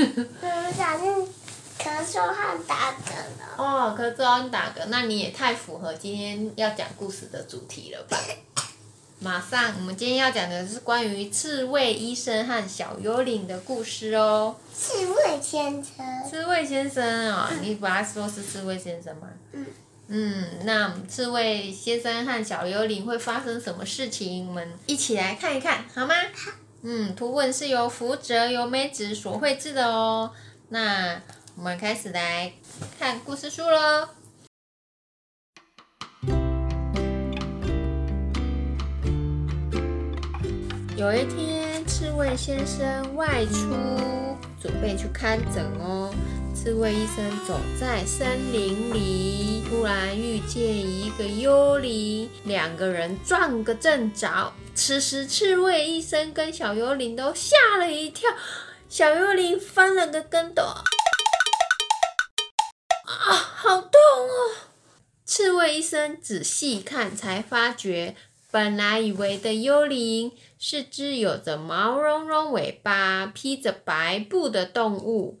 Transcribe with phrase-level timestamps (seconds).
[0.42, 1.14] 我想念
[1.78, 3.56] 咳嗽和打嗝了。
[3.56, 8.18] 哦，咳嗽和打嗝，那你也太符合今天要讲故事的主题了吧？
[9.22, 14.56] 马上，我们今天要讲的是关于刺猬医生和小幽灵的故事哦。
[14.74, 15.94] 刺猬先生。
[16.28, 19.28] 刺猬先生哦， 你把它说是刺猬先生吗？
[19.52, 19.66] 嗯。
[20.12, 24.48] 嗯，那刺猬先生和小幽灵会发生什么事情？
[24.48, 26.14] 我们一起来看一看，好吗？
[26.34, 26.50] 好。
[26.82, 30.32] 嗯，图文是由福泽由美子所绘制的哦。
[30.70, 31.20] 那
[31.56, 32.52] 我们开始来
[32.98, 34.08] 看故事书喽。
[40.96, 43.74] 有一天，刺猬先生外出，
[44.58, 46.14] 准备去看诊哦。
[46.62, 54.52] 刺猬医生走在森林里，突然遇见一个幽灵，两个人撞个正着。
[54.74, 58.28] 此时，刺猬医生跟小幽灵都吓了一跳，
[58.90, 60.84] 小幽灵翻了个跟斗，啊，
[63.06, 64.52] 好痛哦！
[65.24, 68.14] 刺猬医生仔细看，才发觉。
[68.50, 75.40] 本来以为的幽灵是只有着毛茸茸尾巴、披着白布的动物。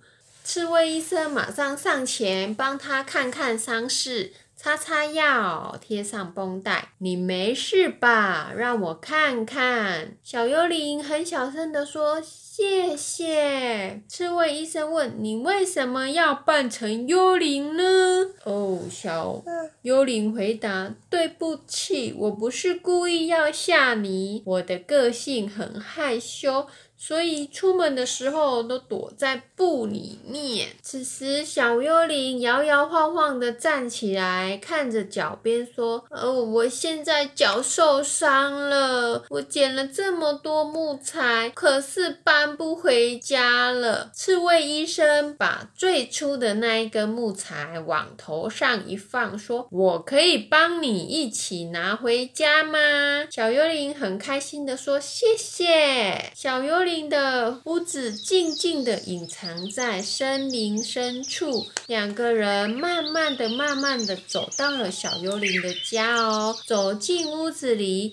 [0.52, 6.88] 刺猬医生马上上前帮他看看伤势，擦擦药，贴上绷带。
[6.98, 8.50] 你没事吧？
[8.56, 10.16] 让我看看。
[10.24, 12.20] 小幽灵很小声地说。
[12.20, 14.02] 谢谢。
[14.06, 17.82] 刺猬医生问：“你为什么要扮成幽灵呢？”
[18.44, 19.42] 哦，小
[19.82, 24.42] 幽灵回答：“对不起，我不是故意要吓你。
[24.44, 26.66] 我的个性很害羞。”
[27.02, 30.68] 所以出门的时候都躲在布里面。
[30.82, 39.24] 此时，小幽灵摇摇晃晃的站起来，看着脚边说：“呃，我现在脚受伤了。
[39.30, 52.78] 我捡了这么多木材，可是搬不回家了。”刺猬医生把最初的那一根木材往头上一放，说：“我可以帮你一起拿回家吗？”
[53.32, 56.89] 小幽灵很开心的说：“谢谢。”小幽灵。
[57.08, 66.56] 的屋子静静地隐藏在森林深处，两个人慢慢的、慢慢的走到了小幽灵的家哦。
[66.66, 68.12] 走进屋子里。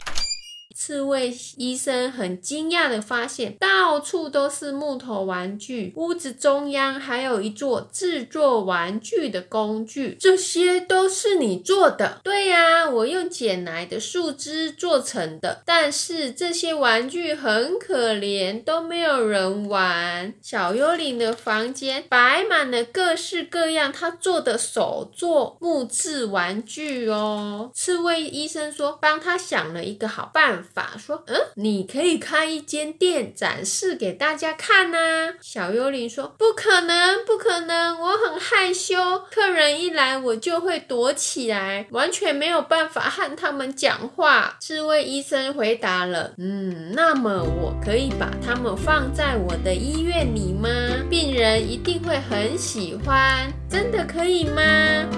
[0.79, 10.15] 刺猬医生很惊讶的发现，到处都是木头玩具，屋子中央还有一座制作玩具的工具。
[10.19, 12.21] 这些都是你做的？
[12.23, 15.63] 对呀，我用捡来的树枝做成的。
[15.65, 20.31] 但是这些玩具很可怜，都没有人玩。
[20.43, 27.71] 小幽灵的房间摆满了各式各样他做的手作木质玩具哦。
[27.73, 30.66] 刺猬医生说，帮他想了一个好办法。
[30.73, 35.33] 法说，嗯，你可以开一间店展示给大家看呐。
[35.41, 38.95] 小幽灵说，不可能，不可能，我很害羞，
[39.31, 44.57] 客人一来我就会躲起来，完全没有办法和他们讲话。
[44.59, 50.69] 刺猬医生回答了，嗯，那么我可以把他们放在我的医院里吗？
[51.09, 51.26] 病
[51.61, 54.61] 一定会很喜欢，真的可以吗？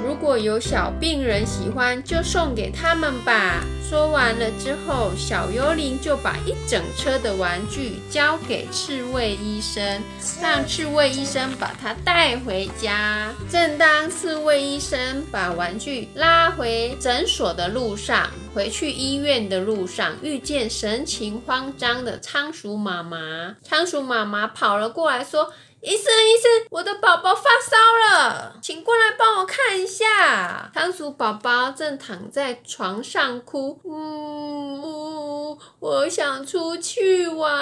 [0.04, 3.64] 如果有小病人喜欢，就送给他们吧。
[3.90, 10.00] 说完了之后，小幽灵就把一整车的玩具交给刺猬医生，
[10.40, 13.34] 让刺猬医生把它带回家。
[13.50, 23.56] 正当刺猬医生把玩具拉回诊所的路上，回去医院的路上，遇见神情慌张的仓鼠妈妈。
[23.64, 25.52] 仓鼠妈妈跑了过来，说。
[25.82, 30.70] 医生，医生，我的宝宝发烧了，请过来帮我看一下。
[30.74, 37.56] 仓鼠宝宝正躺在床上哭，嗯，我想出去玩，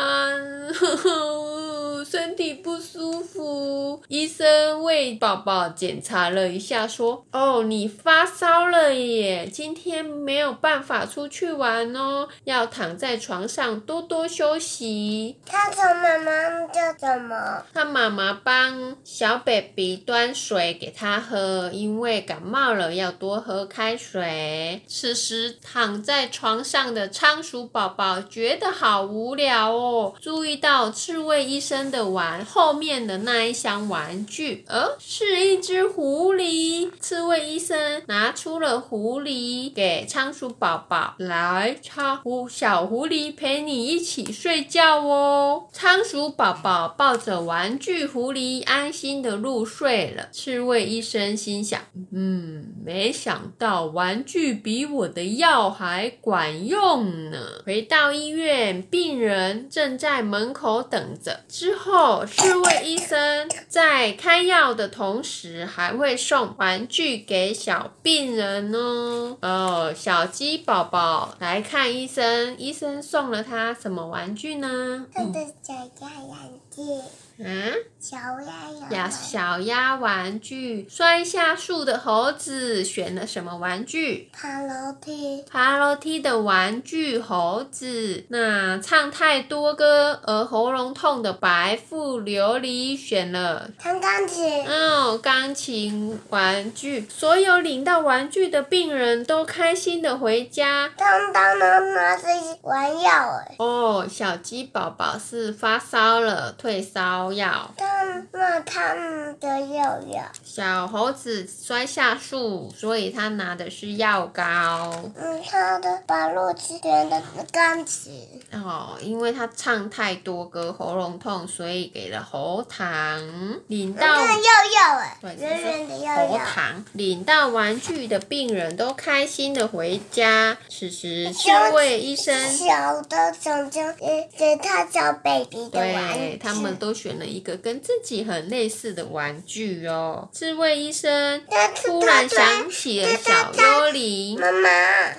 [0.74, 4.02] 呵呵，身体不舒服。
[4.08, 17.64] 医生为宝宝检查了一下，说：“哦，你发烧了耶，今天没有办法出去玩哦，要躺在床上多多休息。”他从妈妈叫什么？
[17.72, 18.07] 他妈。
[18.08, 24.82] 妈妈帮小 baby 端水给他喝，因为感冒了要多喝开水。
[24.88, 36.90] 此时躺在床上的仓鼠宝宝觉得好无聊哦，注意到刺猬医生的碗后面的那一箱玩具，呃，是一只狐狸。
[37.02, 45.66] 刺猬医生拿出了狐狸给仓鼠宝宝，来，仓狐小狐狸陪你一起睡觉哦。
[45.74, 47.97] 仓鼠宝宝抱着玩具。
[47.98, 50.30] 具狐狸安心的入睡了。
[50.32, 57.40] 刺猬医生心想：嗯，没想到玩具比我的药还管用呢。
[57.66, 61.42] 回到医院，病人正在门口等着。
[61.50, 69.38] 之后，刺猬医生在开药的同时，还会送玩具给小病人哦。
[69.42, 75.08] 哦，小鸡宝宝来看医生，医生送了他什么玩具呢？
[75.12, 77.02] 他的小鸭眼镜，
[77.40, 84.30] 嗯，小鸭呀，眼小鸭玩具，摔下树的猴子选了什么玩具？
[84.34, 88.26] 爬楼梯，爬楼梯的玩具猴子。
[88.30, 97.08] 那唱太多歌而喉咙痛的白富琉璃选了弹钢琴，哦，钢琴玩具。
[97.10, 100.92] 所有领到玩具的病人都开心的回家。
[100.98, 102.28] 当当当拿着
[102.64, 107.72] 玩药哎，哦，小鸡宝宝是发烧了，退烧药。
[107.78, 107.88] 当
[108.32, 114.94] 那他们的药药，小猴子摔下树，所以他拿的是药膏。
[115.16, 117.22] 嗯，他的把路起点的
[117.52, 123.20] 钢琴，哦，因为他唱太多歌，喉咙痛，所以给了喉糖。
[123.68, 126.86] 领到那药药哎，对，圆圆的药喉，糖。
[126.94, 130.58] 领到玩具的病人都开心的回家。
[130.70, 140.30] 此时，这位医生小的熊熊给给他小 baby 的玩具，对他们都选了一个跟自己很类似的玩具哦。
[140.32, 141.42] 刺猬医生
[141.84, 144.40] 突然想起了小幽灵。
[144.40, 144.70] 妈妈，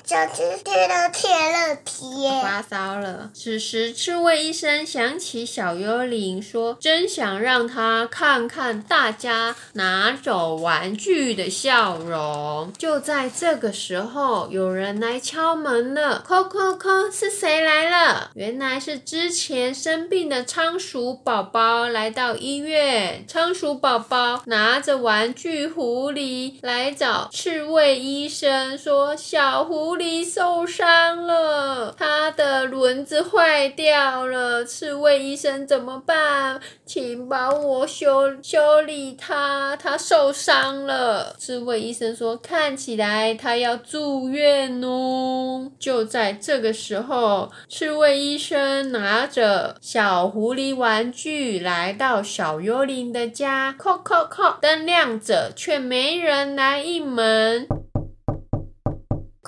[0.04, 3.30] 小鸡贴了贴乐贴，发烧了。
[3.34, 16.24] 此时，刺猬医生想起小幽灵，说：“真想让他看看大家拿走玩具的笑容。”就在这个时候，有人来敲门了。
[16.26, 18.30] 叩叩叩，是谁来了？
[18.34, 23.24] 原来是之前生病的仓鼠宝宝来到医院。
[23.26, 34.64] 仓鼠宝宝拿着玩具狐狸来找刺猬医生，说：“小狐狸受伤了，它的轮子坏掉了。
[34.64, 36.60] 刺猬医生怎么办？
[36.86, 57.66] 请帮我修修理它，它受伤了。”刺猬医生说：“看起来它要住院哦。”就在这个时候，刺猬医生拿着小狐狸玩具来到小幽灵的家，叩叩叩，灯亮着，却没人来应门。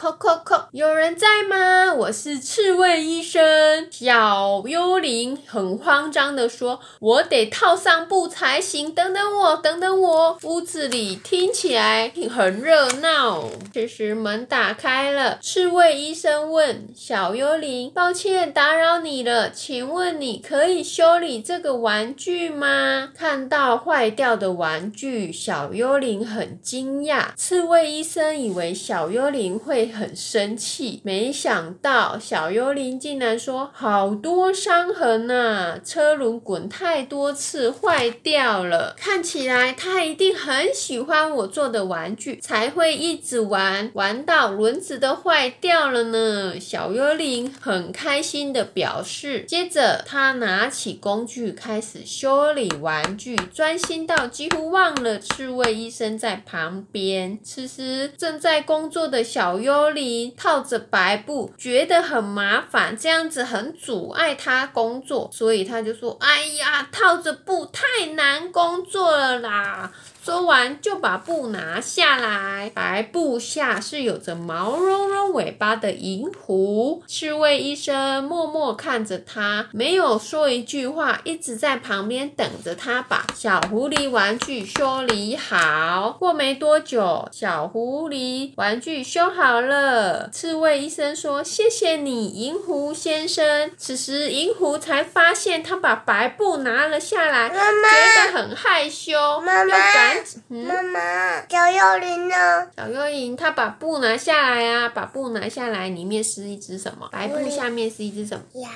[0.01, 1.93] 叩叩叩，有人在吗？
[1.93, 3.87] 我是刺猬医生。
[3.91, 13.45] 小幽灵很慌张的说：“我得套上布才行，等等我，等等我。”屋子里听起来很热闹。
[13.75, 27.35] 这时门打开了，刺猬医生问小幽灵：“抱歉打扰你了，请问你可以修理这个玩具吗？”看到坏掉的玩具，小幽灵很惊讶。
[27.37, 38.95] 刺猬医生以为小幽灵会很生气，没想到小幽灵竟然说：“好多伤痕啊，车轮滚太多次坏掉了。
[38.97, 49.45] 看起来他一定很喜欢我做的玩具，才会一直玩，玩到轮子都坏掉了呢。”小幽灵很开心的表示。
[49.47, 57.39] 接着，他拿起工具开始修理玩具，专心到几乎忘了刺猬医生在旁边。
[57.43, 69.91] 此时，正在工作的小幽灵套着白布，觉得很麻烦，这样子很阻碍他工作，所以他就说：“哎呀，套着布太难工作了啦。”
[70.23, 77.03] 说完就把布拿下来，白布下是有着毛茸茸尾巴的银狐。
[77.07, 86.17] 刺猬医生默默看着他，没有说一句话，一直在旁边等着他把小狐狸玩具修理好。
[86.19, 90.29] 过没多久，小狐狸玩具修好了。
[90.29, 100.65] 刺猬医生说：“谢谢你，银狐先生。”此时，银狐才发现他把白布拿了下来，妈觉，得很害羞，妈妈又赶紧嗯。
[100.67, 102.67] 妈妈，小幽灵呢？
[102.77, 107.09] 小幽灵他把布拿下来啊，把布拿下来，里面是一只什么？
[107.13, 108.61] 白布下面是一只什么？
[108.61, 108.69] 呀，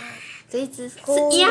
[0.54, 1.48] 这一只是狐鸭。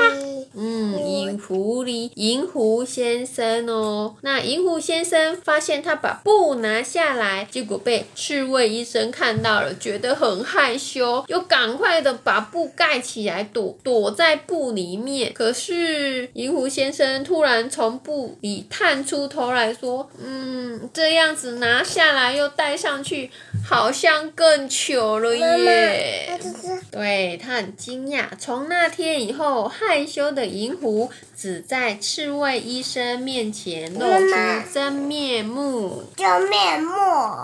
[0.55, 4.15] 嗯，银狐狸，银狐先生哦。
[4.21, 15.33] 那银狐先生发现他把布拿下来，结果被侍卫医生看到了，觉得很害羞，又赶快的把布盖起来，躲躲在布里面。
[15.33, 23.29] 可是银狐先生突然从布里探出头来说：“嗯，这样子拿下来又戴上去，
[23.65, 26.37] 好像更糗了妈妈，耶那。
[26.37, 28.25] 就是对他很惊讶。
[28.37, 36.03] 从那天以后，害羞的银狐只在刺猬医生面前露妈妈出真面目。
[36.15, 36.93] 真面目。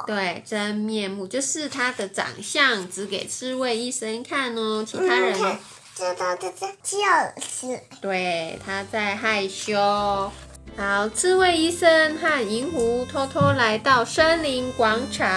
[0.06, 5.60] 对，真面目就是他的长相，只给刺猬医生看哦，其他人嗯看
[5.96, 6.98] 这都在在笑
[7.42, 7.80] 死。
[8.02, 10.32] 对他在害羞。
[10.80, 15.30] 好，刺猬医生和银狐偷偷来到森林广场，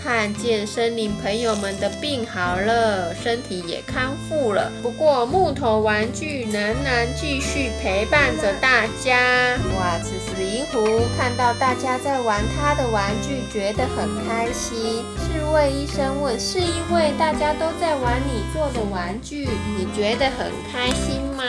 [0.00, 4.70] 看见森林朋友们的病好了，身体也康复了。
[4.84, 9.58] 不过木头玩具仍然继续陪伴着大家。
[9.76, 15.04] 哇，此时银狐看到大家在玩他的玩具，觉得很开心。
[15.36, 21.44] 刺猬医生问：“是因为大家都在玩你做的玩具，你觉得很开心吗？”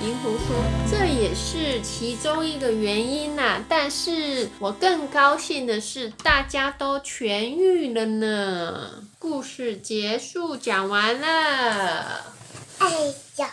[0.00, 12.24] 银狐说：“这也是其中一个原因啦、但是我更高兴的是，大家都痊愈了呢。”故事结束，讲完了。
[12.78, 12.88] 哎
[13.36, 13.50] 呀，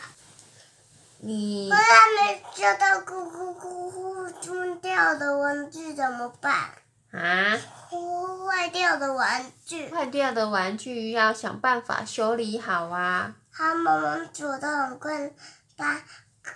[1.22, 1.81] 你我还
[2.22, 6.69] 没收到咕咕咕咕丢掉的玩具怎么办？
[7.15, 7.57] 啊，
[7.89, 13.34] 呼坏掉的玩具，坏掉的玩具要想办法修理好啊。
[13.51, 15.31] 他妈妈走得很快，
[15.77, 16.01] 把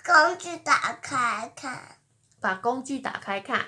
[0.05, 1.97] 工具打开看，
[2.41, 3.65] 把工具打开看。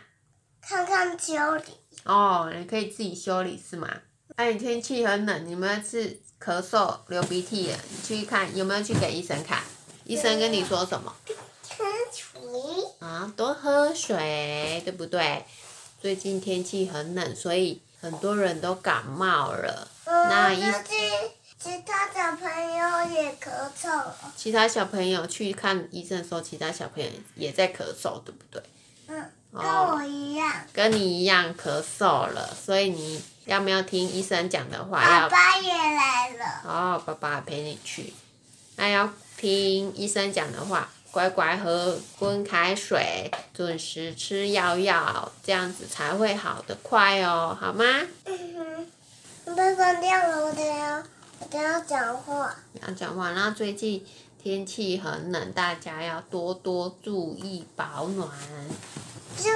[0.61, 1.63] 看看修理。
[2.03, 3.87] 哦，你可以自己修理是吗？
[4.35, 9.59] 哎、你天气很冷，你们是咳嗽、流鼻涕了，你去看有没有去给医生看？
[10.03, 11.13] 医生跟你说什么？
[11.67, 12.41] 看水。
[12.99, 15.45] 啊，多喝水，对不对？
[16.01, 19.87] 最近天气很冷，所以很多人都感冒了。
[20.05, 21.11] 那嗯，医最近
[21.59, 24.15] 其他小朋友也咳嗽了。
[24.35, 28.63] 其他小朋友去看医生的时候，其他小朋友也在咳嗽，对不对？
[29.09, 30.51] 嗯，跟哦我一样。
[30.73, 34.99] 跟你一样咳嗽了，所以你要不要听医生讲的话？
[35.01, 36.61] 爸爸也来了。
[36.65, 38.11] 哦，爸爸陪你去，
[38.77, 47.83] 那要听医生讲的话，乖乖喝温开水，准时吃药药，这样子才会好得快哦，好吗？
[48.23, 48.87] 嗯哼，
[49.45, 51.03] 你被关掉了，我等下
[51.39, 52.55] 我等下讲话。
[52.81, 54.05] 要讲话，然后最近
[54.41, 58.29] 天气很冷，大家要多多注意保暖，
[59.37, 59.49] 就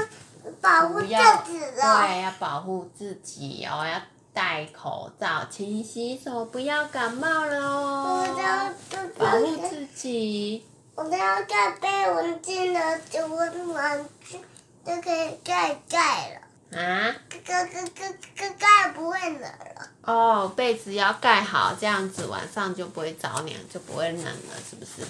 [0.59, 1.45] 保护自己了。
[1.47, 4.01] 对，要保护自己哦，要
[4.33, 8.73] 戴口罩，勤洗手，不要感冒了我哦，要
[9.17, 10.65] 保护自己。
[10.95, 14.39] 我都要盖被蚊巾的就温玩具
[14.85, 19.89] 就可以盖盖了，啊，盖盖盖盖盖不会冷了。
[20.03, 25.05] 哦，被子要盖好，这样子晚上就不会着凉，就不会冷了，是不是？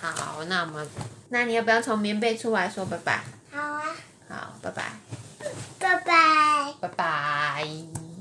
[0.00, 0.88] 好，那我们，
[1.28, 3.22] 那你要不要从棉被出来说拜拜？
[3.52, 3.82] 好啊，
[4.28, 4.92] 好，拜拜，
[5.78, 6.74] 拜拜。
[6.80, 8.11] 拜拜。